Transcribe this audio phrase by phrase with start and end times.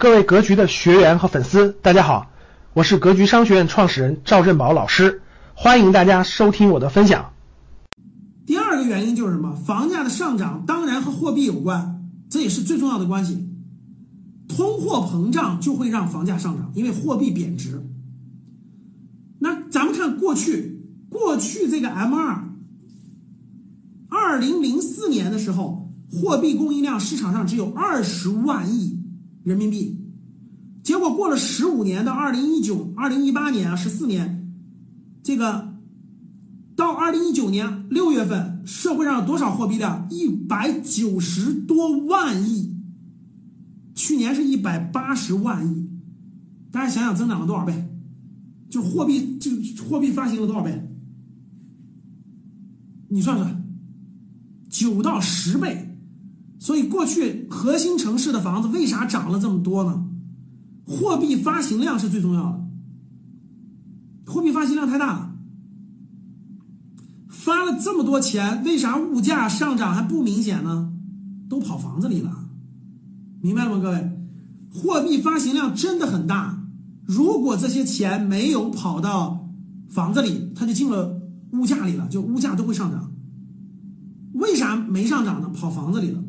[0.00, 2.30] 各位格局的学员和粉丝，大家好，
[2.72, 5.22] 我是格局商学院创始人赵振宝老师，
[5.54, 7.32] 欢迎大家收听我的分享。
[8.46, 9.56] 第二个原因就是什么？
[9.56, 12.00] 房价的上涨当然和货币有关，
[12.30, 13.48] 这也是最重要的关系。
[14.46, 17.84] 通货膨胀就会让房价上涨，因为货币贬值。
[19.40, 20.80] 那咱们看过去，
[21.10, 22.44] 过去这个 M 二，
[24.08, 28.96] 二零零四年的时候，货币供应量市场上只有二十万亿。
[29.48, 29.98] 人民币，
[30.82, 34.52] 结果过了十五年，到二零一九、二零一八年啊，十四年，
[35.22, 35.74] 这个
[36.76, 40.06] 到二零一九年六月份，社会上有多少货币量？
[40.10, 42.76] 一百九十多万亿。
[43.94, 45.88] 去年是一百八十万亿，
[46.70, 47.88] 大家想想增长了多少倍？
[48.68, 49.50] 就货币，就
[49.84, 50.86] 货币发行了多少倍？
[53.08, 53.64] 你算算，
[54.68, 55.97] 九到十倍。
[56.68, 60.04] 所以，过去核心城市的房子为啥涨了这么多呢？
[60.84, 62.60] 货币发行量是最重要的。
[64.26, 65.32] 货币发行量太大了，
[67.30, 70.92] 发了这么多钱，为啥物价上涨还不明显呢？
[71.48, 72.50] 都跑房子里了，
[73.40, 74.12] 明白了吗，各位？
[74.70, 76.64] 货币发行量真的很大，
[77.06, 79.48] 如果这些钱没有跑到
[79.88, 81.18] 房子里，它就进了
[81.52, 83.10] 物价里了，就物价都会上涨。
[84.34, 85.48] 为啥没上涨呢？
[85.48, 86.22] 跑房子里了。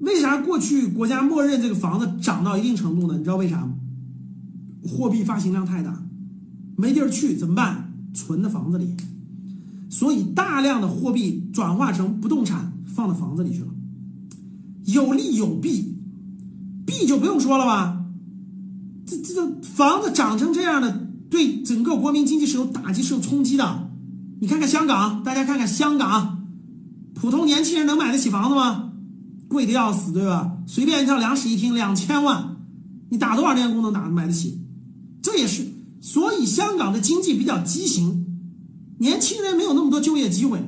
[0.00, 3.16] 为啥过去国家默认这个房子涨到一定程度呢？
[3.16, 3.74] 你知道为啥吗？
[4.82, 6.02] 货币发行量太大，
[6.76, 7.92] 没地儿去怎么办？
[8.12, 8.96] 存在房子里，
[9.88, 13.68] 所以大量的货币转化成不动产放到房子里去了。
[14.86, 15.96] 有利有弊，
[16.84, 18.04] 弊就不用说了吧。
[19.06, 23.90] 这这个房子涨成这样的，对整个国民经济是有打击、是有冲击的。
[24.40, 26.46] 你看看香港，大家看看香港，
[27.14, 28.89] 普通年轻人能买得起房子吗？
[29.50, 30.58] 贵的要死，对吧？
[30.64, 32.56] 随便一套两室一厅两千万，
[33.08, 34.60] 你打多少年工能打买得起？
[35.20, 35.66] 这也是，
[36.00, 38.26] 所以香港的经济比较畸形，
[38.98, 40.62] 年轻人没有那么多就业机会，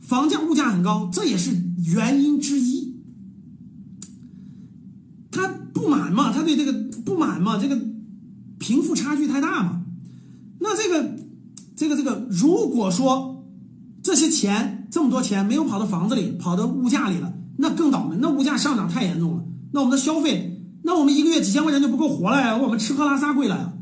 [0.00, 1.52] 房价物价很高，这也是
[1.84, 2.96] 原因之一。
[5.30, 6.72] 他不满嘛，他对这个
[7.04, 7.78] 不满嘛，这个
[8.58, 9.82] 贫富差距太大嘛。
[10.58, 11.16] 那这个
[11.76, 13.44] 这个这个，如果说
[14.02, 17.34] 这些钱这么多钱没有跑到房子里，跑到物价里了。
[17.58, 23.72] 那更倒霉，那物价上涨太严重了，那我们的消费，那我们一个月几千块钱就不够活了呀，我们吃喝拉撒贵了呀。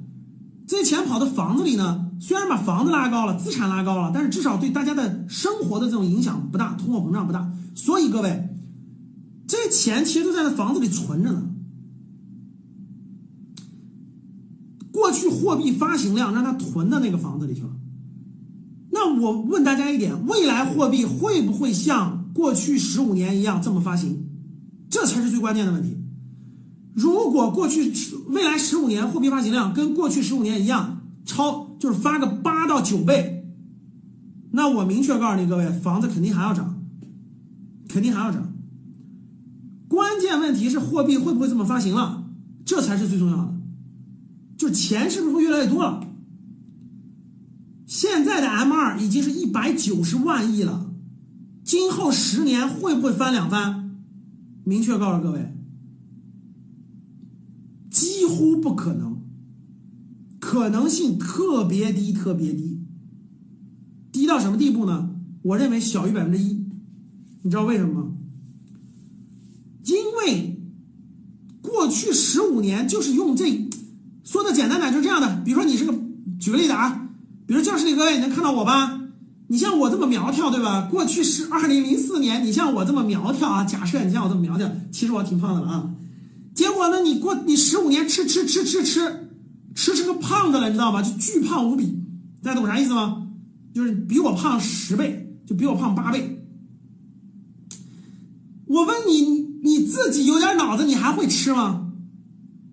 [0.66, 7.52] 这些钱跑到房子里呢，虽然把房子拉高了，资产拉高了，但是至少对大家的生活的这种影响不大，通货膨胀不大。
[7.74, 8.48] 所以各位，
[9.46, 11.50] 这些钱其实都在那房子里存着呢。
[14.92, 17.70] 过去货币发行量让它囤到那个房子里去了。
[18.92, 22.23] 那我问大家一点，未来货币会不会像？
[22.34, 24.28] 过去十五年一样这么发行，
[24.90, 25.96] 这才是最关键的问题。
[26.92, 27.92] 如果过去
[28.26, 33.46] 未来十五年货币发行量跟过去十五年一样超，就是发个八到九倍，
[34.50, 36.84] 那我明确告诉你各位，房子肯定还要涨，
[37.88, 38.52] 肯定还要涨。
[39.88, 42.24] 关键问题是货币会不会这么发行了，
[42.64, 43.54] 这才是最重要的。
[44.56, 46.04] 就是钱是不是会越来越多了？
[47.86, 50.90] 现在的 M 二已经是一百九十万亿了。
[51.64, 53.98] 今后十年会不会翻两番？
[54.64, 55.54] 明确告诉各位，
[57.91, 59.19] 几乎不可能，
[60.38, 62.80] 可能性特别低，特别低，
[64.12, 65.10] 低到什么地步呢？
[65.42, 66.64] 我认为小于百分之一。
[67.42, 68.12] 你知道为什么吗？
[69.84, 70.62] 因为
[71.60, 73.69] 过去十五年就是用这，
[74.22, 75.42] 说的简单点就是这样的。
[75.44, 75.94] 比如说你是个，
[76.38, 77.10] 举个例子啊，
[77.46, 79.03] 比如教室里各位能看到我吧？
[79.54, 80.88] 你像我这么苗条，对吧？
[80.91, 83.62] 过去是二零零四年，你像我这么苗条啊。
[83.62, 85.91] 假设你像我这么苗条，其实我挺胖的了啊。
[86.56, 89.28] 结果呢，你过你十五年吃吃吃吃吃，
[89.76, 91.00] 吃成个胖子了，你知道吗？
[91.00, 91.97] 就巨胖无比。
[92.43, 93.28] 大家懂啥意思吗？
[93.72, 96.44] 就是比我胖十倍，就比我胖八倍。
[98.66, 101.93] 我问你，你自己有点脑子，你还会吃吗？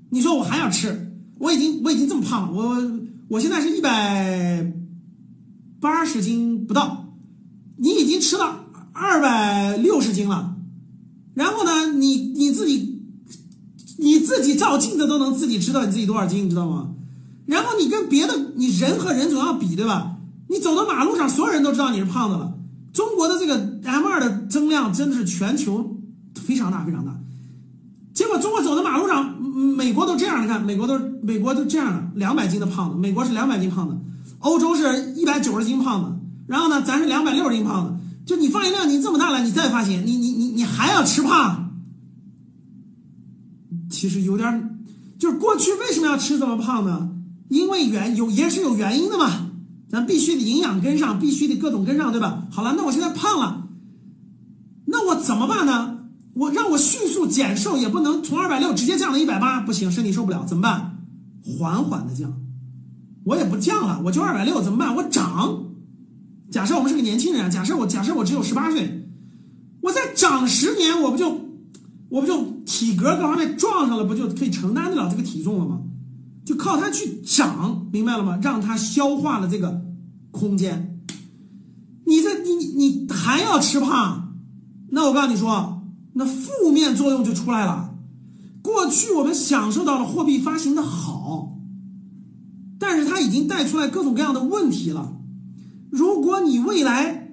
[0.10, 1.14] 你说我还要吃？
[1.38, 2.92] 我已经我已经这么胖了，我
[3.28, 4.74] 我现在是一百。
[5.82, 7.16] 八十斤不到，
[7.78, 10.56] 你已经吃了二百六十斤了，
[11.34, 13.02] 然后呢，你你自己
[13.98, 16.92] 你自己照镜子都能自己知道你自己多少斤，你知道吗？
[17.48, 20.18] 然后你跟别的你人和人总要比，对吧？
[20.48, 22.54] 你走到马路上，所有人都知道你是胖子了。
[22.94, 25.98] 中国的这个 M 二的增量真的是全球
[26.36, 27.20] 非常大非常大，
[28.14, 33.98] 结果中国走在马路上，美国都这样，你看美国都美国都这样的两百斤的胖子，美国是两百斤胖子。
[34.42, 37.94] 欧洲是一百九十斤胖子，然后呢，咱是两百六十斤胖子。
[38.26, 41.72] 就你发现量，你这么大了，你再发现，你你你你还要吃胖？
[43.90, 44.80] 其实有点，
[45.20, 47.10] 就是过去为什么要吃这么胖呢？
[47.50, 49.52] 因为原有也是有原因的嘛，
[49.90, 52.48] 咱必须得营养跟上，必须得各种跟上，对吧？
[52.52, 53.68] 好了，那我现在胖了，
[54.86, 55.98] 那我怎么办呢？
[56.34, 60.98] 我让我迅速减瘦也不能从二百六直接降到一百八，不行，身体受不了，怎么办？
[61.60, 62.32] 缓缓的降，
[63.24, 64.96] 我也不降了，我就二百六，怎么办？
[64.96, 65.66] 我涨。
[66.52, 69.08] 假设我们是个年轻人，假设我假设我只有十八岁，
[69.82, 71.30] 我再长十年，我不就
[72.10, 75.82] 我不就体格各方面撞上了，不就可以承担得了这个体重了吗？
[76.44, 78.38] 就靠它去长，明白了吗？
[78.42, 79.82] 让它消化了这个
[80.32, 81.00] 空间。
[82.06, 84.34] 你这你你还要吃胖，
[84.90, 85.84] 那我告诉你说，
[86.14, 87.96] 那负面作用就出来了。
[88.62, 91.56] 过去我们享受到了货币发行的好，
[93.32, 95.14] 已经带出来各种各样的问题了。
[95.90, 97.32] 如果你未来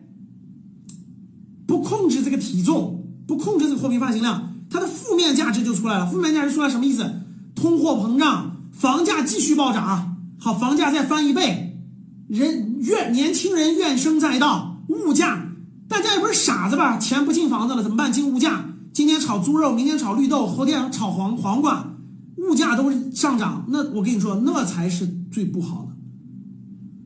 [1.67, 6.07] 不控制这个体重，不控制这个货币发行量，它的负面价值就出来了。
[6.09, 7.11] 负面价值出来什么意思？
[7.57, 8.55] 通货膨胀。
[8.71, 11.83] 房价继续暴涨，好，房价再翻一倍，
[12.29, 15.49] 人怨年轻人怨声载道，物价，
[15.89, 16.97] 大家也不是傻子吧？
[16.97, 18.13] 钱不进房子了怎么办？
[18.13, 21.88] 进物价，今天炒猪肉，明天炒绿豆，后天炒黄黄瓜，
[22.39, 25.97] 物价都是上涨，那我跟你说，那才是最不好的，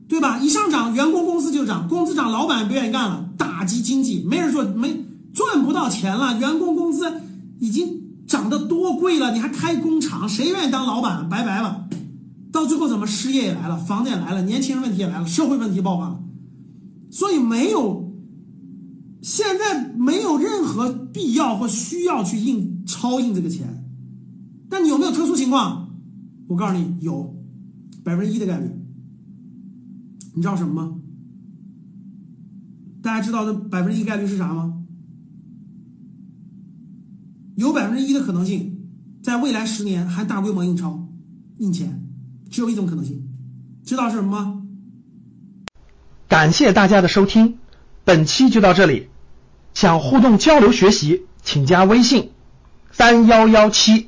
[0.07, 0.39] 对吧？
[0.39, 7.11] 一上涨，员工工资就涨，工资涨，老板不愿意干了，打击经济，没人做，没赚不到钱了，员工工资
[7.59, 8.01] 已经。
[8.25, 11.27] 涨得多贵了，你还开工厂，谁愿意当老板？
[11.29, 11.87] 拜拜了，
[12.51, 16.19] 到最后怎么失业也来了，房子也来了，年轻人问题也来了，社会问题爆发了，
[17.11, 18.11] 所以没有，
[19.21, 23.82] 现在没有任何必要或需要去印超印这个钱，
[24.73, 25.91] 但你有没有特殊情况？
[26.47, 27.35] 我告诉你，有
[28.03, 28.71] 百分之一的概率，
[30.33, 30.95] 你知道什么吗？
[33.03, 34.73] 大家知道这百分之一概率是啥吗？
[37.55, 38.89] 有百分之一的可能性，
[39.21, 41.07] 在未来十年还大规模印钞、
[41.59, 42.07] 印钱，
[42.49, 43.27] 只有一种可能性，
[43.85, 44.63] 知道是什么吗？
[46.27, 47.59] 感谢大家的收听，
[48.05, 49.09] 本期就到这里。
[49.75, 52.31] 想互动交流学习，请加微信：
[52.91, 54.07] 三幺幺七